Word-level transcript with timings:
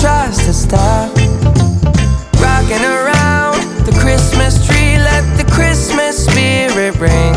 tries 0.00 0.38
to 0.38 0.52
stop. 0.52 1.14
Rocking 2.40 2.84
around 2.84 3.60
the 3.86 3.96
Christmas 4.00 4.66
tree, 4.66 4.96
let 4.98 5.24
the 5.36 5.44
Christmas 5.52 6.26
spirit 6.26 6.98
ring. 6.98 7.33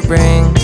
ring. 0.00 0.57